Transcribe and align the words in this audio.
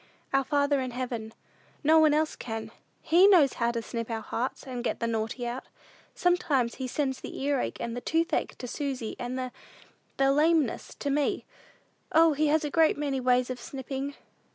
"Our 0.33 0.43
Father 0.43 0.81
in 0.81 0.89
heaven. 0.89 1.31
No 1.83 1.99
one 1.99 2.11
else 2.11 2.35
can. 2.35 2.71
He 3.03 3.27
knows 3.27 3.53
how 3.61 3.69
to 3.69 3.83
snip 3.83 4.09
our 4.09 4.19
hearts, 4.21 4.63
and 4.65 4.83
get 4.83 4.99
the 4.99 5.05
naughty 5.05 5.45
out. 5.45 5.65
Sometimes 6.15 6.73
he 6.81 6.87
sends 6.87 7.19
the 7.21 7.39
earache 7.43 7.79
and 7.79 7.95
the 7.95 8.01
toothache 8.01 8.57
to 8.57 8.67
Susy, 8.67 9.15
and 9.19 9.37
the 9.37 9.51
the 10.17 10.31
lameness 10.31 10.95
to 10.95 11.11
me. 11.11 11.45
O, 12.13 12.33
he 12.33 12.47
has 12.47 12.63
a 12.65 12.71
great 12.71 12.97
many 12.97 13.19
ways 13.19 13.51
of 13.51 13.59
snipping!" 13.59 14.15